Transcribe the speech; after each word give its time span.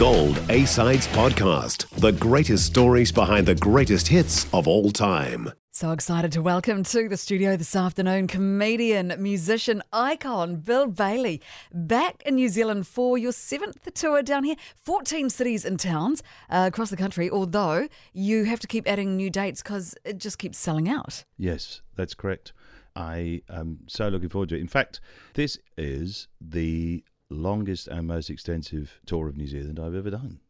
Gold 0.00 0.40
A 0.48 0.64
Sides 0.64 1.06
Podcast. 1.08 1.86
The 1.90 2.12
greatest 2.12 2.64
stories 2.64 3.12
behind 3.12 3.46
the 3.46 3.54
greatest 3.54 4.08
hits 4.08 4.46
of 4.54 4.66
all 4.66 4.90
time. 4.90 5.52
So 5.72 5.92
excited 5.92 6.32
to 6.32 6.40
welcome 6.40 6.82
to 6.84 7.06
the 7.06 7.18
studio 7.18 7.54
this 7.58 7.76
afternoon 7.76 8.26
comedian, 8.26 9.12
musician, 9.18 9.82
icon 9.92 10.56
Bill 10.56 10.86
Bailey. 10.86 11.42
Back 11.74 12.22
in 12.24 12.36
New 12.36 12.48
Zealand 12.48 12.86
for 12.86 13.18
your 13.18 13.32
seventh 13.32 13.92
tour 13.92 14.22
down 14.22 14.44
here, 14.44 14.56
14 14.86 15.28
cities 15.28 15.66
and 15.66 15.78
towns 15.78 16.22
uh, 16.48 16.64
across 16.72 16.88
the 16.88 16.96
country, 16.96 17.28
although 17.28 17.86
you 18.14 18.44
have 18.44 18.60
to 18.60 18.66
keep 18.66 18.88
adding 18.88 19.18
new 19.18 19.28
dates 19.28 19.62
because 19.62 19.94
it 20.06 20.16
just 20.16 20.38
keeps 20.38 20.56
selling 20.56 20.88
out. 20.88 21.24
Yes, 21.36 21.82
that's 21.94 22.14
correct. 22.14 22.54
I 22.96 23.42
am 23.50 23.80
so 23.86 24.08
looking 24.08 24.30
forward 24.30 24.48
to 24.48 24.56
it. 24.56 24.62
In 24.62 24.66
fact, 24.66 25.00
this 25.34 25.58
is 25.76 26.26
the 26.40 27.04
longest 27.30 27.88
and 27.88 28.06
most 28.06 28.28
extensive 28.28 29.00
tour 29.06 29.28
of 29.28 29.36
New 29.36 29.46
Zealand 29.46 29.78
I've 29.78 29.94
ever 29.94 30.10
done. 30.10 30.40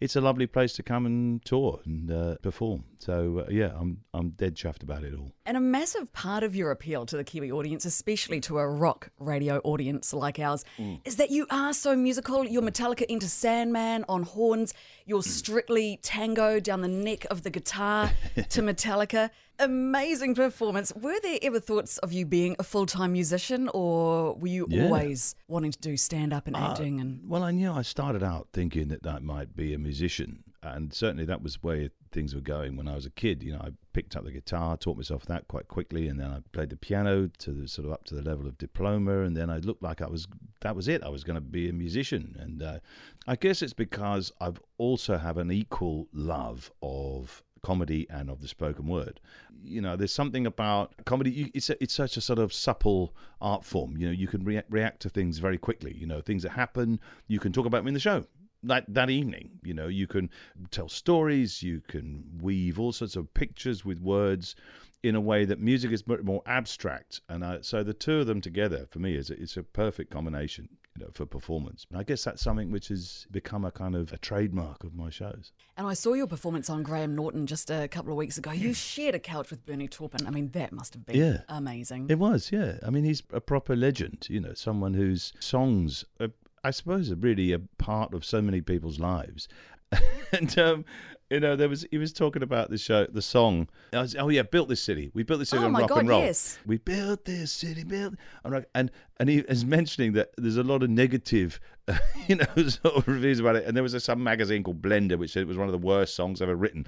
It's 0.00 0.14
a 0.14 0.20
lovely 0.20 0.46
place 0.46 0.74
to 0.74 0.82
come 0.82 1.06
and 1.06 1.44
tour 1.44 1.80
and 1.84 2.10
uh, 2.10 2.36
perform. 2.42 2.84
So 2.98 3.44
uh, 3.46 3.50
yeah, 3.50 3.72
I'm 3.76 3.98
I'm 4.14 4.30
dead 4.30 4.54
chuffed 4.54 4.82
about 4.82 5.02
it 5.02 5.14
all. 5.14 5.32
And 5.44 5.56
a 5.56 5.60
massive 5.60 6.12
part 6.12 6.44
of 6.44 6.54
your 6.54 6.70
appeal 6.70 7.06
to 7.06 7.16
the 7.16 7.24
Kiwi 7.24 7.50
audience, 7.50 7.84
especially 7.84 8.40
to 8.42 8.58
a 8.58 8.68
rock 8.68 9.10
radio 9.18 9.58
audience 9.64 10.12
like 10.12 10.38
ours, 10.38 10.64
mm. 10.78 11.00
is 11.04 11.16
that 11.16 11.30
you 11.30 11.46
are 11.50 11.72
so 11.72 11.96
musical. 11.96 12.44
You're 12.44 12.62
Metallica 12.62 13.04
Enter 13.08 13.26
Sandman 13.26 14.04
on 14.08 14.22
horns. 14.22 14.72
You're 15.04 15.22
strictly 15.22 15.98
tango 16.02 16.60
down 16.60 16.82
the 16.82 16.88
neck 16.88 17.26
of 17.30 17.42
the 17.42 17.50
guitar 17.50 18.10
to 18.36 18.62
Metallica 18.62 19.30
amazing 19.58 20.34
performance. 20.34 20.92
Were 20.94 21.18
there 21.22 21.38
ever 21.42 21.60
thoughts 21.60 21.98
of 21.98 22.12
you 22.12 22.24
being 22.24 22.56
a 22.58 22.62
full 22.62 22.86
time 22.86 23.12
musician, 23.12 23.68
or 23.74 24.34
were 24.34 24.48
you 24.48 24.66
yeah. 24.68 24.84
always 24.84 25.34
wanting 25.48 25.72
to 25.72 25.78
do 25.78 25.96
stand 25.96 26.32
up 26.32 26.46
and 26.46 26.56
uh, 26.56 26.60
acting? 26.60 27.00
And 27.00 27.28
well, 27.28 27.42
I 27.42 27.50
knew 27.50 27.72
I 27.72 27.82
started 27.82 28.22
out 28.22 28.48
thinking 28.52 28.88
that 28.88 29.06
I 29.06 29.18
might 29.18 29.56
be 29.56 29.74
a 29.74 29.78
musician, 29.88 30.44
and 30.62 30.92
certainly 30.92 31.24
that 31.24 31.42
was 31.42 31.62
where 31.62 31.88
things 32.12 32.34
were 32.34 32.42
going 32.42 32.76
when 32.76 32.88
I 32.88 32.94
was 32.94 33.06
a 33.06 33.10
kid. 33.10 33.42
You 33.42 33.52
know, 33.52 33.60
I 33.60 33.70
picked 33.94 34.16
up 34.16 34.24
the 34.24 34.30
guitar, 34.30 34.76
taught 34.76 34.98
myself 34.98 35.24
that 35.26 35.48
quite 35.48 35.68
quickly, 35.68 36.08
and 36.08 36.20
then 36.20 36.30
I 36.30 36.40
played 36.52 36.68
the 36.68 36.76
piano 36.76 37.30
to 37.38 37.52
the 37.52 37.66
sort 37.66 37.86
of 37.86 37.92
up 37.92 38.04
to 38.04 38.14
the 38.14 38.22
level 38.22 38.46
of 38.46 38.58
diploma, 38.58 39.22
and 39.22 39.34
then 39.34 39.48
I 39.48 39.58
looked 39.58 39.82
like 39.82 40.02
I 40.02 40.06
was 40.06 40.26
that 40.60 40.76
was 40.76 40.88
it. 40.88 41.02
I 41.02 41.08
was 41.08 41.24
going 41.24 41.36
to 41.36 41.40
be 41.40 41.70
a 41.70 41.72
musician, 41.72 42.36
and 42.38 42.62
uh, 42.62 42.78
I 43.26 43.36
guess 43.36 43.62
it's 43.62 43.72
because 43.72 44.30
I've 44.40 44.60
also 44.76 45.16
have 45.16 45.38
an 45.38 45.50
equal 45.50 46.06
love 46.12 46.70
of 46.82 47.42
comedy 47.62 48.06
and 48.10 48.28
of 48.28 48.42
the 48.42 48.48
spoken 48.48 48.86
word. 48.86 49.20
You 49.64 49.80
know, 49.80 49.96
there's 49.96 50.12
something 50.12 50.46
about 50.46 50.92
comedy. 51.06 51.50
It's 51.54 51.70
a, 51.70 51.82
it's 51.82 51.94
such 51.94 52.18
a 52.18 52.20
sort 52.20 52.38
of 52.38 52.52
supple 52.52 53.14
art 53.40 53.64
form. 53.64 53.96
You 53.96 54.08
know, 54.08 54.12
you 54.12 54.28
can 54.28 54.44
react, 54.44 54.70
react 54.70 55.00
to 55.00 55.08
things 55.08 55.38
very 55.38 55.58
quickly. 55.58 55.94
You 55.96 56.06
know, 56.06 56.20
things 56.20 56.42
that 56.42 56.52
happen, 56.52 57.00
you 57.26 57.40
can 57.40 57.52
talk 57.52 57.64
about 57.64 57.78
them 57.78 57.88
in 57.88 57.94
the 57.94 58.00
show 58.00 58.26
that 58.62 58.84
that 58.88 59.10
evening. 59.10 59.50
You 59.62 59.74
know, 59.74 59.88
you 59.88 60.06
can 60.06 60.30
tell 60.70 60.88
stories, 60.88 61.62
you 61.62 61.82
can 61.88 62.24
weave 62.40 62.78
all 62.78 62.92
sorts 62.92 63.16
of 63.16 63.32
pictures 63.34 63.84
with 63.84 64.00
words 64.00 64.54
in 65.02 65.14
a 65.14 65.20
way 65.20 65.44
that 65.44 65.60
music 65.60 65.92
is 65.92 66.06
much 66.06 66.22
more 66.22 66.42
abstract. 66.46 67.20
And 67.28 67.44
uh, 67.44 67.62
so 67.62 67.84
the 67.84 67.94
two 67.94 68.20
of 68.20 68.26
them 68.26 68.40
together, 68.40 68.86
for 68.90 68.98
me, 68.98 69.14
is 69.14 69.30
a, 69.30 69.40
it's 69.40 69.56
a 69.56 69.62
perfect 69.62 70.10
combination 70.10 70.68
you 70.98 71.04
know, 71.04 71.10
for 71.12 71.26
performance. 71.26 71.86
And 71.90 71.98
I 71.98 72.02
guess 72.02 72.24
that's 72.24 72.42
something 72.42 72.72
which 72.72 72.88
has 72.88 73.26
become 73.30 73.64
a 73.64 73.70
kind 73.70 73.94
of 73.94 74.12
a 74.12 74.18
trademark 74.18 74.82
of 74.82 74.94
my 74.94 75.10
shows. 75.10 75.52
And 75.76 75.86
I 75.86 75.94
saw 75.94 76.14
your 76.14 76.26
performance 76.26 76.68
on 76.68 76.82
Graham 76.82 77.14
Norton 77.14 77.46
just 77.46 77.70
a 77.70 77.86
couple 77.88 78.10
of 78.10 78.16
weeks 78.16 78.38
ago. 78.38 78.50
You 78.50 78.74
shared 78.74 79.14
a 79.14 79.20
couch 79.20 79.50
with 79.50 79.64
Bernie 79.64 79.88
Taupin. 79.88 80.26
I 80.26 80.30
mean, 80.30 80.50
that 80.50 80.72
must 80.72 80.94
have 80.94 81.06
been 81.06 81.16
yeah. 81.16 81.40
amazing. 81.48 82.08
It 82.10 82.18
was, 82.18 82.50
yeah. 82.50 82.78
I 82.84 82.90
mean, 82.90 83.04
he's 83.04 83.22
a 83.32 83.40
proper 83.40 83.76
legend, 83.76 84.26
you 84.28 84.40
know, 84.40 84.54
someone 84.54 84.94
whose 84.94 85.32
songs 85.38 86.04
are, 86.20 86.30
I 86.64 86.70
suppose, 86.70 87.12
really 87.12 87.52
a 87.52 87.58
part 87.58 88.14
of 88.14 88.24
so 88.24 88.42
many 88.42 88.60
people's 88.60 88.98
lives. 88.98 89.48
and 90.32 90.58
um, 90.58 90.84
you 91.30 91.40
know, 91.40 91.56
there 91.56 91.68
was 91.68 91.86
he 91.90 91.98
was 91.98 92.12
talking 92.12 92.42
about 92.42 92.70
the 92.70 92.78
show, 92.78 93.06
the 93.06 93.20
song. 93.20 93.68
Was, 93.92 94.16
oh 94.18 94.30
yeah, 94.30 94.42
built 94.42 94.68
this 94.68 94.80
city. 94.80 95.10
We 95.12 95.24
built 95.24 95.40
this 95.40 95.50
city 95.50 95.62
oh 95.62 95.66
on 95.66 95.74
rock 95.74 95.90
God, 95.90 95.98
and 95.98 96.08
roll. 96.08 96.20
Yes. 96.22 96.58
We 96.66 96.78
built 96.78 97.26
this 97.26 97.52
city, 97.52 97.84
built 97.84 98.14
and 98.44 98.64
and 98.74 98.90
and 99.18 99.28
he 99.28 99.38
is 99.40 99.64
mentioning 99.64 100.12
that 100.14 100.30
there's 100.38 100.56
a 100.56 100.62
lot 100.62 100.82
of 100.82 100.88
negative, 100.88 101.60
uh, 101.86 101.98
you 102.28 102.36
know, 102.36 102.46
sort 102.68 102.96
of 102.96 103.08
reviews 103.08 103.40
about 103.40 103.56
it. 103.56 103.66
And 103.66 103.76
there 103.76 103.82
was 103.82 103.92
a, 103.92 104.00
some 104.00 104.22
magazine 104.22 104.62
called 104.62 104.80
Blender 104.80 105.18
which 105.18 105.32
said 105.32 105.42
it 105.42 105.48
was 105.48 105.58
one 105.58 105.68
of 105.68 105.72
the 105.72 105.78
worst 105.78 106.14
songs 106.14 106.40
ever 106.40 106.56
written. 106.56 106.86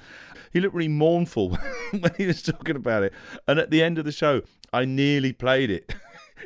He 0.52 0.60
looked 0.60 0.74
really 0.74 0.88
mournful 0.88 1.58
when 1.90 2.12
he 2.16 2.26
was 2.26 2.42
talking 2.42 2.76
about 2.76 3.02
it. 3.02 3.12
And 3.46 3.58
at 3.58 3.70
the 3.70 3.82
end 3.82 3.98
of 3.98 4.06
the 4.06 4.12
show, 4.12 4.40
I 4.72 4.86
nearly 4.86 5.32
played 5.34 5.70
it. 5.70 5.94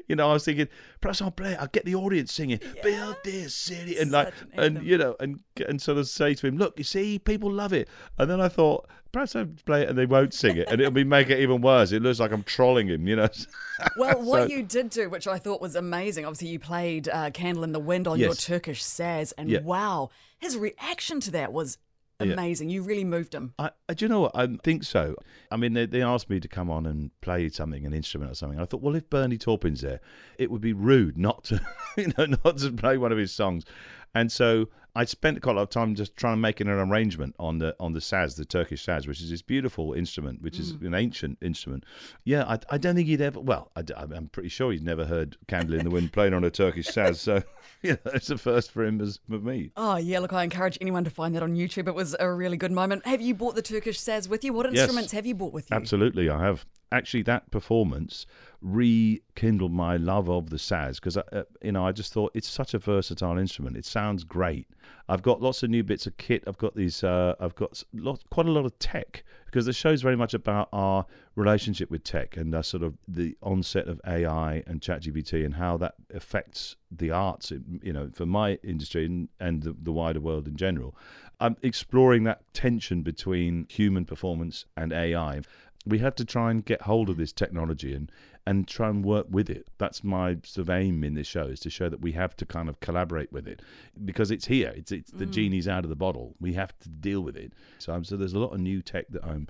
You 0.09 0.17
know, 0.17 0.31
I 0.31 0.33
was 0.33 0.45
thinking, 0.45 0.69
perhaps 1.01 1.23
I'll 1.23 1.31
play 1.31 1.53
it. 1.53 1.59
I'll 1.61 1.69
get 1.69 1.85
the 1.85 1.95
audience 1.95 2.33
singing, 2.33 2.61
yeah. 2.63 2.83
"Build 2.83 3.17
this 3.25 3.55
city," 3.55 3.99
and 3.99 4.11
Such 4.11 4.27
like, 4.27 4.35
an 4.55 4.77
and 4.77 4.83
you 4.87 4.99
know, 4.99 5.17
and 5.21 5.41
and 5.69 5.81
sort 5.81 5.99
of 5.99 6.09
say 6.09 6.35
to 6.35 6.47
him, 6.47 6.59
"Look, 6.59 6.79
you 6.79 6.85
see, 6.85 7.19
people 7.19 7.51
love 7.51 7.73
it." 7.73 7.89
And 8.19 8.31
then 8.31 8.41
I 8.41 8.49
thought, 8.49 8.89
perhaps 9.15 9.37
I'll 9.37 9.47
play 9.65 9.83
it 9.83 9.89
and 9.89 9.97
they 9.97 10.07
won't 10.07 10.35
sing 10.35 10.57
it, 10.57 10.69
and 10.69 10.81
it'll 10.81 10.93
be 10.93 11.05
make 11.05 11.31
it 11.31 11.39
even 11.39 11.63
worse. 11.63 11.93
It 11.93 12.03
looks 12.03 12.21
like 12.21 12.33
I'm 12.33 12.43
trolling 12.43 12.89
him, 12.89 13.07
you 13.07 13.17
know. 13.17 13.29
well, 13.97 14.21
what 14.21 14.51
you 14.51 14.63
did 14.63 14.91
do, 14.91 15.09
which 15.09 15.27
I 15.27 15.39
thought 15.39 15.61
was 15.61 15.77
amazing, 15.77 16.27
obviously 16.27 16.49
you 16.49 16.59
played 16.59 17.09
uh, 17.09 17.31
"Candle 17.31 17.65
in 17.65 17.73
the 17.73 17.81
Wind" 17.81 18.07
on 18.07 18.19
yes. 18.19 18.27
your 18.27 18.35
Turkish 18.35 18.83
saz, 18.83 19.33
and 19.39 19.49
yeah. 19.49 19.61
wow, 19.61 20.11
his 20.39 20.59
reaction 20.59 21.21
to 21.21 21.31
that 21.31 21.53
was 21.53 21.79
amazing. 22.21 22.71
Yeah. 22.71 22.75
You 22.75 22.83
really 22.83 23.05
moved 23.05 23.35
him. 23.35 23.55
I, 23.59 23.71
do 23.95 24.05
you 24.05 24.09
know 24.09 24.21
what? 24.21 24.33
I 24.35 24.47
think 24.63 24.85
so. 24.85 25.17
I 25.51 25.57
mean, 25.57 25.73
they, 25.75 25.87
they 25.87 26.03
asked 26.03 26.31
me 26.31 26.41
to 26.41 26.49
come 26.49 26.71
on 26.71 26.87
and 26.87 27.11
play 27.21 27.49
something, 27.49 27.85
an 27.85 27.93
instrument 27.93 28.31
or 28.31 28.35
something. 28.35 28.61
I 28.61 28.65
thought, 28.65 28.83
well, 28.83 28.95
if 28.95 29.09
Bernie 29.11 29.39
Taupin's 29.39 29.81
there, 29.81 30.01
it 30.39 30.51
would 30.51 30.61
be 30.61 30.73
rude 30.73 31.19
not 31.19 31.45
to, 31.45 31.61
you 31.97 32.13
know, 32.17 32.27
not 32.45 32.59
to 32.59 32.73
play 32.73 32.99
one 32.99 33.13
of 33.13 33.19
his 33.19 33.33
songs. 33.33 33.65
And 34.15 34.31
so 34.31 34.69
I 34.97 35.05
spent 35.05 35.43
quite 35.43 35.53
a 35.53 35.57
lot 35.57 35.63
of 35.63 35.71
time 35.71 35.95
just 35.95 36.17
trying 36.17 36.35
to 36.35 36.41
make 36.41 36.61
an 36.61 36.69
arrangement 36.69 37.35
on 37.39 37.59
the 37.59 37.75
on 37.81 37.93
the 37.93 37.99
saz, 37.99 38.37
the 38.37 38.45
Turkish 38.45 38.85
saz, 38.87 39.09
which 39.09 39.21
is 39.21 39.31
this 39.31 39.43
beautiful 39.43 39.93
instrument, 39.93 40.41
which 40.41 40.61
is 40.61 40.75
mm. 40.75 40.87
an 40.87 40.95
ancient 40.95 41.39
instrument. 41.43 41.85
Yeah, 42.23 42.45
I, 42.45 42.59
I 42.71 42.79
don't 42.79 42.95
think 42.95 43.09
he'd 43.09 43.21
ever. 43.21 43.41
Well, 43.41 43.71
I, 43.75 43.83
am 43.99 44.29
pretty 44.29 44.49
sure 44.49 44.71
he's 44.71 44.83
never 44.83 45.05
heard 45.05 45.37
"Candle 45.49 45.79
in 45.79 45.85
the 45.85 45.91
Wind" 45.91 46.13
playing 46.13 46.33
on 46.33 46.45
a 46.45 46.51
Turkish 46.51 46.87
saz. 46.87 47.17
So, 47.17 47.43
yeah, 47.83 47.97
it's 48.07 48.31
a 48.31 48.39
first 48.39 48.71
for 48.71 48.85
him 48.85 49.01
as 49.01 49.19
for 49.29 49.39
me. 49.39 49.73
Oh 49.77 49.97
yeah, 49.97 50.21
look, 50.21 50.33
I 50.33 50.45
encourage 50.45 50.79
anyone 50.81 51.05
to 51.05 51.11
find 51.11 51.35
that 51.35 51.43
on 51.43 51.55
YouTube. 51.55 51.89
It 51.89 51.95
was 51.95 52.15
a 52.21 52.31
really 52.31 52.57
good 52.57 52.73
moment. 52.73 53.05
Have 53.05 53.21
you 53.21 53.35
brought 53.35 53.57
the 53.57 53.63
Turkish 53.63 53.99
saz 53.99 54.29
with 54.29 54.45
you? 54.45 54.53
What 54.53 54.67
instruments 54.67 55.13
yes, 55.13 55.13
have 55.13 55.27
you 55.27 55.35
brought 55.35 55.53
with 55.53 55.71
you? 55.71 55.77
Absolutely, 55.77 56.31
I 56.31 56.41
have 56.41 56.65
actually 56.95 57.23
that 57.23 57.51
performance 57.51 58.27
rekindled 58.63 59.73
my 59.73 59.97
love 59.97 60.31
of 60.31 60.49
the 60.49 60.57
saz 60.57 60.95
because 60.95 61.19
uh, 61.19 61.43
you 61.63 61.73
know 61.73 61.87
I 61.87 61.93
just 61.93 62.13
thought 62.13 62.31
it's 62.35 62.49
such 62.49 62.73
a 62.73 62.79
versatile 62.79 63.37
instrument. 63.37 63.77
It 63.77 63.85
sounds 63.85 64.25
great. 64.25 64.67
I've 65.09 65.21
got 65.21 65.43
lots 65.43 65.63
of 65.63 65.69
new 65.69 65.85
bits 65.85 66.07
of 66.07 66.17
kit. 66.17 66.45
I've 66.47 66.57
got 66.57 66.75
these. 66.75 67.05
Uh, 67.05 67.35
I've 67.39 67.55
got 67.55 67.83
lot, 67.93 68.23
quite 68.31 68.47
a 68.47 68.51
lot 68.51 68.65
of 68.65 68.79
tech 68.79 69.23
because 69.45 69.67
the 69.67 69.73
show's 69.73 70.01
very 70.01 70.17
much 70.17 70.33
about 70.33 70.69
our 70.73 71.05
relationship 71.37 71.91
with 71.91 72.05
tech 72.05 72.37
and 72.39 72.55
uh, 72.55 72.63
sort 72.63 72.83
of 72.83 72.95
the 73.07 73.37
onset 73.43 73.87
of 73.87 74.01
AI 74.07 74.63
and 74.67 74.81
ChatGPT 74.81 75.45
and 75.45 75.55
how 75.55 75.77
that 75.79 75.95
affects 76.15 76.77
the 76.91 77.11
arts. 77.11 77.53
You 77.83 77.93
know, 77.93 78.11
for 78.15 78.25
my 78.25 78.59
industry 78.63 79.05
and, 79.05 79.29
and 79.41 79.63
the, 79.63 79.77
the 79.83 79.93
wider 79.93 80.21
world 80.21 80.49
in 80.49 80.57
general. 80.57 80.97
I'm 81.41 81.57
exploring 81.63 82.25
that 82.25 82.43
tension 82.55 83.03
between 83.03 83.67
human 83.69 84.05
performance 84.05 84.65
and 84.77 84.93
AI 84.93 85.43
we 85.87 85.99
have 85.99 86.15
to 86.17 86.25
try 86.25 86.51
and 86.51 86.65
get 86.65 86.83
hold 86.83 87.11
of 87.11 87.17
this 87.17 87.33
technology 87.33 87.95
and 87.95 88.11
and 88.47 88.69
try 88.69 88.91
and 88.91 89.05
work 89.05 89.27
with 89.31 89.49
it. 89.49 89.69
That's 89.79 90.05
my 90.05 90.37
sort 90.45 90.69
of 90.69 90.71
aim 90.71 91.03
in 91.03 91.15
this 91.15 91.27
show 91.27 91.45
is 91.45 91.61
to 91.61 91.71
show 91.71 91.89
that 91.89 92.01
we 92.01 92.13
have 92.13 92.37
to 92.37 92.47
kind 92.47 92.69
of 92.69 92.81
collaborate 92.81 93.33
with 93.33 93.49
it 93.49 93.63
because 94.05 94.31
it's 94.31 94.47
here. 94.47 94.73
It's 94.77 94.93
it's 94.93 95.11
the 95.11 95.27
mm. 95.27 95.31
genie's 95.31 95.69
out 95.69 95.85
of 95.85 95.91
the 95.91 95.97
bottle. 95.97 96.35
We 96.41 96.53
have 96.55 96.79
to 96.81 96.89
deal 96.89 97.21
with 97.21 97.37
it. 97.37 97.53
So 97.79 97.93
I'm 97.93 98.05
so 98.05 98.17
there's 98.17 98.35
a 98.35 98.39
lot 98.39 98.53
of 98.53 98.61
new 98.61 98.83
tech 98.83 99.09
that 99.11 99.25
I'm 99.25 99.49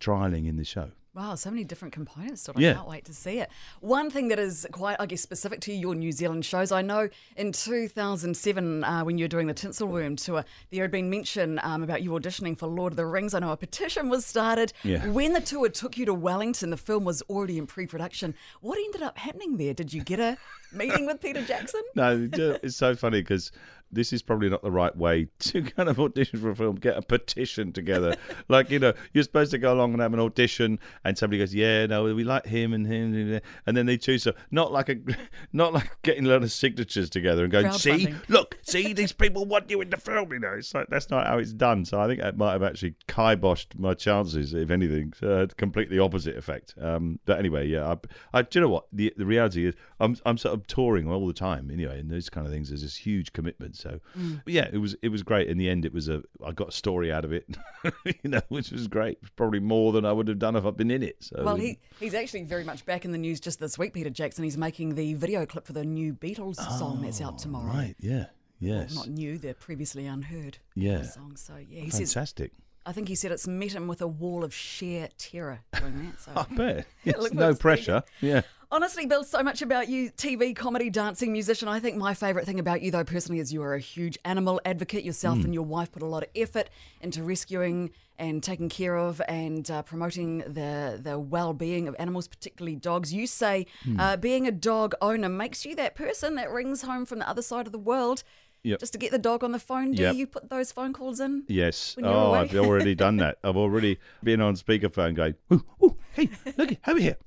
trialing 0.00 0.46
in 0.46 0.56
the 0.56 0.64
show. 0.64 0.90
Wow, 1.14 1.36
so 1.36 1.48
many 1.48 1.62
different 1.62 1.94
components 1.94 2.42
to 2.44 2.50
it. 2.50 2.56
I 2.56 2.60
yeah. 2.60 2.74
can't 2.74 2.88
wait 2.88 3.04
to 3.04 3.14
see 3.14 3.38
it. 3.38 3.48
One 3.80 4.10
thing 4.10 4.28
that 4.28 4.40
is 4.40 4.66
quite, 4.72 4.96
I 4.98 5.06
guess, 5.06 5.20
specific 5.20 5.60
to 5.60 5.72
your 5.72 5.94
New 5.94 6.10
Zealand 6.10 6.44
shows, 6.44 6.72
I 6.72 6.82
know 6.82 7.08
in 7.36 7.52
2007, 7.52 8.82
uh, 8.82 9.04
when 9.04 9.16
you 9.16 9.24
were 9.24 9.28
doing 9.28 9.46
the 9.46 9.54
Tinselworm 9.54 10.16
tour, 10.16 10.44
there 10.72 10.82
had 10.82 10.90
been 10.90 11.10
mention 11.10 11.60
um, 11.62 11.84
about 11.84 12.02
you 12.02 12.10
auditioning 12.10 12.58
for 12.58 12.66
Lord 12.66 12.92
of 12.92 12.96
the 12.96 13.06
Rings. 13.06 13.32
I 13.32 13.38
know 13.38 13.52
a 13.52 13.56
petition 13.56 14.08
was 14.08 14.26
started. 14.26 14.72
Yeah. 14.82 15.06
When 15.06 15.34
the 15.34 15.40
tour 15.40 15.68
took 15.68 15.96
you 15.96 16.04
to 16.06 16.14
Wellington, 16.14 16.70
the 16.70 16.76
film 16.76 17.04
was 17.04 17.22
already 17.30 17.58
in 17.58 17.68
pre 17.68 17.86
production. 17.86 18.34
What 18.60 18.76
ended 18.78 19.02
up 19.02 19.16
happening 19.16 19.56
there? 19.56 19.72
Did 19.72 19.92
you 19.92 20.02
get 20.02 20.18
a 20.18 20.36
meeting 20.72 21.06
with 21.06 21.20
Peter 21.20 21.42
Jackson? 21.42 21.82
No, 21.96 22.28
it's 22.34 22.76
so 22.76 22.96
funny 22.96 23.20
because 23.20 23.52
this 23.94 24.12
is 24.12 24.22
probably 24.22 24.48
not 24.48 24.62
the 24.62 24.70
right 24.70 24.96
way 24.96 25.28
to 25.38 25.62
kind 25.62 25.88
of 25.88 26.00
audition 26.00 26.40
for 26.40 26.50
a 26.50 26.56
film. 26.56 26.76
Get 26.76 26.96
a 26.96 27.02
petition 27.02 27.72
together, 27.72 28.16
like 28.48 28.70
you 28.70 28.78
know, 28.78 28.92
you're 29.12 29.24
supposed 29.24 29.50
to 29.52 29.58
go 29.58 29.72
along 29.72 29.92
and 29.92 30.02
have 30.02 30.12
an 30.12 30.20
audition, 30.20 30.78
and 31.04 31.16
somebody 31.16 31.38
goes, 31.38 31.54
"Yeah, 31.54 31.86
no, 31.86 32.04
we 32.14 32.24
like 32.24 32.46
him 32.46 32.72
and 32.72 32.86
him," 32.86 33.40
and 33.66 33.76
then 33.76 33.86
they 33.86 33.96
choose. 33.96 34.22
So 34.22 34.32
not 34.50 34.72
like 34.72 34.88
a, 34.88 34.96
not 35.52 35.72
like 35.72 35.90
getting 36.02 36.26
a 36.26 36.28
lot 36.28 36.42
of 36.42 36.52
signatures 36.52 37.10
together 37.10 37.44
and 37.44 37.52
going, 37.52 37.72
"See, 37.72 38.14
look, 38.28 38.58
see, 38.62 38.92
these 38.92 39.12
people 39.12 39.44
want 39.44 39.70
you 39.70 39.80
in 39.80 39.90
the 39.90 39.96
film." 39.96 40.32
You 40.32 40.40
know, 40.40 40.54
it's 40.56 40.74
like 40.74 40.88
that's 40.88 41.10
not 41.10 41.26
how 41.26 41.38
it's 41.38 41.52
done. 41.52 41.84
So 41.84 42.00
I 42.00 42.06
think 42.06 42.20
that 42.20 42.36
might 42.36 42.52
have 42.52 42.62
actually 42.62 42.94
kiboshed 43.08 43.78
my 43.78 43.94
chances, 43.94 44.54
if 44.54 44.70
anything. 44.70 45.12
So 45.18 45.46
completely 45.56 45.98
opposite 45.98 46.36
effect. 46.36 46.74
Um, 46.80 47.18
but 47.24 47.38
anyway, 47.38 47.66
yeah, 47.68 47.92
I, 47.92 48.38
I, 48.38 48.42
do 48.42 48.58
you 48.58 48.60
know 48.62 48.70
what? 48.70 48.86
The 48.92 49.12
the 49.16 49.26
reality 49.26 49.66
is, 49.66 49.74
I'm 50.00 50.16
I'm 50.26 50.38
sort 50.38 50.54
of 50.54 50.66
touring 50.66 51.08
all 51.08 51.26
the 51.26 51.32
time 51.32 51.70
anyway, 51.70 52.00
and 52.00 52.10
those 52.10 52.28
kind 52.28 52.46
of 52.46 52.52
things. 52.52 52.68
There's 52.68 52.82
this 52.82 52.96
huge 52.96 53.32
commitments 53.32 53.83
So 53.84 54.00
Mm. 54.18 54.40
yeah, 54.46 54.68
it 54.72 54.78
was 54.78 54.96
it 55.02 55.10
was 55.10 55.22
great. 55.22 55.48
In 55.48 55.58
the 55.58 55.68
end, 55.68 55.84
it 55.84 55.92
was 55.92 56.08
a 56.08 56.22
I 56.44 56.52
got 56.52 56.68
a 56.68 56.72
story 56.72 57.12
out 57.12 57.24
of 57.24 57.32
it, 57.32 57.46
you 58.04 58.30
know, 58.30 58.40
which 58.48 58.70
was 58.70 58.88
great. 58.88 59.18
Probably 59.36 59.60
more 59.60 59.92
than 59.92 60.04
I 60.06 60.12
would 60.12 60.26
have 60.28 60.38
done 60.38 60.56
if 60.56 60.64
I'd 60.64 60.76
been 60.76 60.90
in 60.90 61.02
it. 61.02 61.16
So 61.20 61.42
Well, 61.44 61.56
he, 61.56 61.78
he's 62.00 62.14
actually 62.14 62.44
very 62.44 62.64
much 62.64 62.86
back 62.86 63.04
in 63.04 63.12
the 63.12 63.18
news 63.18 63.40
just 63.40 63.60
this 63.60 63.78
week, 63.78 63.92
Peter 63.92 64.10
Jackson. 64.10 64.42
He's 64.44 64.56
making 64.56 64.94
the 64.94 65.14
video 65.14 65.44
clip 65.46 65.66
for 65.66 65.74
the 65.74 65.84
new 65.84 66.14
Beatles 66.14 66.56
song 66.78 67.02
that's 67.02 67.20
out 67.20 67.38
tomorrow. 67.38 67.70
Oh, 67.72 67.76
right, 67.76 67.94
yeah, 68.00 68.16
Well, 68.18 68.28
yes, 68.60 68.94
not 68.94 69.08
new, 69.08 69.36
they're 69.38 69.52
previously 69.54 70.06
unheard 70.06 70.58
Yeah. 70.74 71.02
Song. 71.02 71.36
So, 71.36 71.54
yeah, 71.56 71.82
he 71.82 71.90
says, 71.90 72.12
fantastic. 72.14 72.52
I 72.86 72.92
think 72.92 73.08
he 73.08 73.14
said 73.14 73.32
it's 73.32 73.46
met 73.48 73.72
him 73.72 73.86
with 73.88 74.02
a 74.02 74.06
wall 74.06 74.44
of 74.44 74.52
sheer 74.54 75.08
terror 75.16 75.60
doing 75.78 76.06
that. 76.06 76.20
So. 76.20 76.32
I 76.36 76.54
bet. 76.54 76.86
Yes, 77.04 77.32
no 77.32 77.54
pressure. 77.54 78.02
Yeah. 78.20 78.42
Honestly, 78.74 79.06
Bill, 79.06 79.22
so 79.22 79.40
much 79.40 79.62
about 79.62 79.88
you 79.88 80.10
TV, 80.10 80.52
comedy, 80.56 80.90
dancing, 80.90 81.30
musician. 81.30 81.68
I 81.68 81.78
think 81.78 81.96
my 81.96 82.12
favourite 82.12 82.44
thing 82.44 82.58
about 82.58 82.82
you, 82.82 82.90
though, 82.90 83.04
personally, 83.04 83.38
is 83.40 83.52
you 83.52 83.62
are 83.62 83.74
a 83.74 83.78
huge 83.78 84.18
animal 84.24 84.60
advocate. 84.64 85.04
Yourself 85.04 85.38
Hmm. 85.38 85.44
and 85.44 85.54
your 85.54 85.62
wife 85.62 85.92
put 85.92 86.02
a 86.02 86.06
lot 86.06 86.24
of 86.24 86.28
effort 86.34 86.68
into 87.00 87.22
rescuing 87.22 87.92
and 88.18 88.42
taking 88.42 88.68
care 88.68 88.96
of 88.96 89.22
and 89.28 89.70
uh, 89.70 89.82
promoting 89.82 90.38
the, 90.38 90.98
the 91.00 91.16
well 91.20 91.52
being 91.52 91.86
of 91.86 91.94
animals, 92.00 92.26
particularly 92.26 92.74
dogs. 92.74 93.14
You 93.14 93.28
say 93.28 93.66
Hmm. 93.84 94.00
uh, 94.00 94.16
being 94.16 94.48
a 94.48 94.50
dog 94.50 94.96
owner 95.00 95.28
makes 95.28 95.64
you 95.64 95.76
that 95.76 95.94
person 95.94 96.34
that 96.34 96.50
rings 96.50 96.82
home 96.82 97.06
from 97.06 97.20
the 97.20 97.28
other 97.28 97.42
side 97.42 97.66
of 97.66 97.72
the 97.72 97.78
world 97.78 98.24
Yep. 98.64 98.80
just 98.80 98.92
to 98.94 98.98
get 98.98 99.12
the 99.12 99.18
dog 99.18 99.44
on 99.44 99.52
the 99.52 99.60
phone. 99.60 99.92
Do 99.92 100.02
Yep. 100.02 100.14
you 100.16 100.26
put 100.26 100.50
those 100.50 100.72
phone 100.72 100.92
calls 100.92 101.20
in? 101.20 101.44
Yes. 101.46 101.94
Oh, 102.02 102.30
away? 102.30 102.40
I've 102.40 102.56
already 102.56 102.96
done 102.96 103.18
that. 103.18 103.38
I've 103.44 103.56
already 103.56 104.00
been 104.24 104.40
on 104.40 104.56
speakerphone 104.56 105.14
going, 105.14 105.34
ooh, 105.52 105.64
ooh, 105.80 105.96
hey, 106.14 106.28
look, 106.56 106.70
over 106.88 106.98
here. 106.98 107.18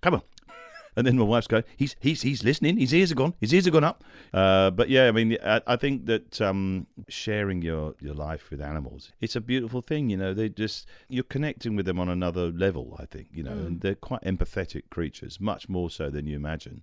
Come 0.00 0.14
on. 0.14 0.22
And 0.96 1.06
then 1.06 1.18
my 1.18 1.24
wife's 1.24 1.46
going, 1.46 1.64
he's 1.76 1.96
he's 2.00 2.22
he's 2.22 2.44
listening. 2.44 2.78
His 2.78 2.94
ears 2.94 3.10
are 3.12 3.16
gone. 3.16 3.34
His 3.40 3.52
ears 3.52 3.66
are 3.66 3.70
gone 3.70 3.84
up. 3.84 4.04
Uh, 4.32 4.70
but 4.70 4.88
yeah, 4.88 5.08
I 5.08 5.12
mean, 5.12 5.36
I, 5.44 5.60
I 5.66 5.76
think 5.76 6.06
that 6.06 6.40
um, 6.40 6.86
sharing 7.08 7.62
your, 7.62 7.94
your 8.00 8.14
life 8.14 8.50
with 8.50 8.60
animals, 8.60 9.12
it's 9.20 9.36
a 9.36 9.40
beautiful 9.40 9.80
thing. 9.80 10.10
You 10.10 10.16
know, 10.16 10.34
they 10.34 10.48
just 10.48 10.86
you're 11.08 11.24
connecting 11.24 11.76
with 11.76 11.86
them 11.86 11.98
on 11.98 12.08
another 12.08 12.50
level. 12.50 12.96
I 12.98 13.06
think 13.06 13.28
you 13.32 13.42
know, 13.42 13.52
and 13.52 13.80
they're 13.80 13.94
quite 13.94 14.22
empathetic 14.22 14.84
creatures, 14.90 15.40
much 15.40 15.68
more 15.68 15.90
so 15.90 16.10
than 16.10 16.26
you 16.26 16.36
imagine. 16.36 16.82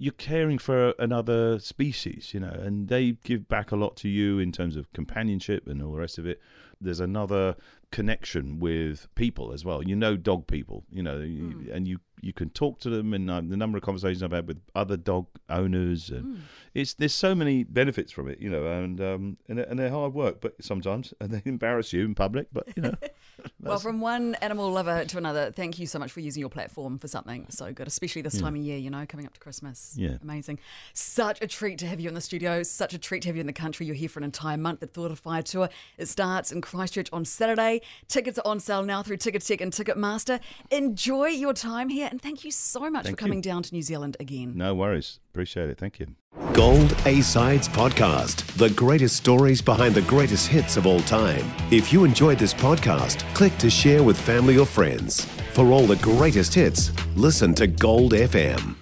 You're 0.00 0.12
caring 0.12 0.58
for 0.58 0.94
another 1.00 1.58
species, 1.58 2.32
you 2.32 2.38
know, 2.38 2.52
and 2.52 2.86
they 2.86 3.16
give 3.24 3.48
back 3.48 3.72
a 3.72 3.76
lot 3.76 3.96
to 3.96 4.08
you 4.08 4.38
in 4.38 4.52
terms 4.52 4.76
of 4.76 4.92
companionship 4.92 5.66
and 5.66 5.82
all 5.82 5.92
the 5.92 5.98
rest 5.98 6.18
of 6.18 6.26
it. 6.26 6.40
There's 6.80 7.00
another 7.00 7.56
connection 7.90 8.58
with 8.58 9.08
people 9.14 9.52
as 9.52 9.64
well. 9.64 9.82
You 9.82 9.96
know, 9.96 10.16
dog 10.16 10.46
people, 10.46 10.84
you 10.92 11.02
know, 11.02 11.18
you- 11.20 11.70
and 11.72 11.86
you 11.88 11.98
you 12.20 12.32
can 12.32 12.50
talk 12.50 12.80
to 12.80 12.90
them. 12.90 13.14
And 13.14 13.30
uh, 13.30 13.40
the 13.40 13.56
number 13.56 13.78
of 13.78 13.84
conversations 13.84 14.24
I've 14.24 14.32
had 14.32 14.48
with 14.48 14.60
other 14.74 14.96
dog 14.96 15.26
owners, 15.48 16.10
and 16.10 16.42
it's 16.74 16.94
there's 16.94 17.14
so 17.14 17.32
many 17.32 17.62
benefits 17.62 18.10
from 18.10 18.28
it, 18.28 18.40
you 18.40 18.50
know, 18.50 18.66
and 18.66 19.00
um 19.00 19.36
and, 19.48 19.60
and 19.60 19.78
they're 19.78 19.88
hard 19.90 20.14
work, 20.14 20.40
but 20.40 20.54
sometimes 20.60 21.14
and 21.20 21.30
they 21.30 21.42
embarrass 21.44 21.92
you 21.92 22.04
in 22.04 22.14
public, 22.16 22.48
but 22.52 22.66
you 22.76 22.82
know, 22.82 22.94
Well, 23.62 23.78
from 23.78 24.00
one 24.00 24.34
animal 24.36 24.68
lover 24.72 25.04
to 25.04 25.16
another, 25.18 25.52
thank 25.52 25.78
you 25.78 25.86
so 25.86 26.00
much 26.00 26.10
for 26.10 26.18
using 26.18 26.40
your 26.40 26.48
platform 26.50 26.98
for 26.98 27.06
something 27.06 27.46
so 27.50 27.72
good, 27.72 27.86
especially 27.86 28.22
this 28.22 28.40
time 28.40 28.56
of 28.56 28.60
year, 28.62 28.76
you 28.78 28.90
know, 28.90 29.06
coming 29.06 29.26
up 29.26 29.34
to 29.34 29.38
Christmas. 29.40 29.94
Yeah. 29.96 30.16
Amazing. 30.20 30.58
Such 30.92 31.40
a 31.40 31.46
treat 31.46 31.78
to 31.78 31.86
have 31.86 32.00
you 32.00 32.08
in 32.08 32.14
the 32.16 32.20
studio. 32.20 32.64
Such 32.64 32.94
a 32.94 32.98
treat 32.98 33.22
to 33.22 33.28
have 33.28 33.36
you 33.36 33.40
in 33.40 33.46
the 33.46 33.52
country. 33.52 33.86
You're 33.86 33.94
here 33.94 34.08
for 34.08 34.18
an 34.18 34.24
entire 34.24 34.56
month. 34.56 34.80
The 34.80 34.88
Thoughtifier 34.88 35.44
tour. 35.44 35.68
It 35.98 36.08
starts 36.08 36.50
in 36.50 36.62
Christchurch 36.68 37.08
on 37.14 37.24
Saturday. 37.24 37.80
Tickets 38.08 38.38
are 38.38 38.46
on 38.46 38.60
sale 38.60 38.82
now 38.82 39.02
through 39.02 39.16
Ticketek 39.16 39.62
and 39.62 39.72
Ticketmaster. 39.72 40.38
Enjoy 40.70 41.28
your 41.28 41.54
time 41.54 41.88
here 41.88 42.08
and 42.10 42.20
thank 42.20 42.44
you 42.44 42.50
so 42.50 42.90
much 42.90 43.04
Thank 43.04 43.16
for 43.16 43.20
coming 43.20 43.38
you. 43.38 43.42
down 43.42 43.62
to 43.62 43.74
New 43.74 43.82
Zealand 43.82 44.16
again. 44.20 44.52
no 44.54 44.74
worries. 44.74 45.18
Appreciate 45.32 45.70
it. 45.70 45.78
Thank 45.78 45.98
you. 45.98 46.08
Gold 46.52 46.94
A 47.06 47.22
Sides 47.22 47.68
Podcast, 47.68 48.44
the 48.58 48.70
greatest 48.70 49.16
stories 49.16 49.62
behind 49.62 49.94
the 49.94 50.02
greatest 50.02 50.48
hits 50.48 50.76
of 50.76 50.86
all 50.86 51.00
time. 51.00 51.44
If 51.70 51.90
you 51.92 52.04
enjoyed 52.04 52.38
this 52.38 52.52
podcast, 52.52 53.22
click 53.34 53.56
to 53.58 53.70
share 53.70 54.02
with 54.02 54.20
family 54.20 54.58
or 54.58 54.66
friends. 54.66 55.24
For 55.54 55.72
all 55.72 55.86
the 55.86 55.96
greatest 55.96 56.52
hits, 56.54 56.92
listen 57.16 57.54
to 57.54 57.66
Gold 57.66 58.12
FM. 58.12 58.74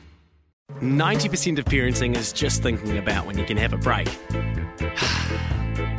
90% 0.80 1.58
of 1.58 1.64
parenting 1.66 2.16
is 2.16 2.32
just 2.32 2.62
thinking 2.62 2.98
about 2.98 3.26
when 3.26 3.38
you 3.38 3.44
can 3.44 3.56
have 3.56 3.72
a 3.72 3.78
break. 3.78 4.08